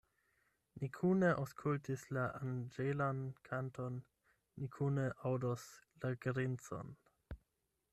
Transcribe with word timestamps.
Ni 0.83 0.87
kune 0.95 1.29
aŭskultis 1.41 2.05
la 2.17 2.23
anĝelan 2.39 3.21
kanton, 3.51 4.01
ni 4.63 4.71
kune 4.79 5.09
aŭdos 5.33 5.71
la 6.05 6.17
grincon. 6.27 6.93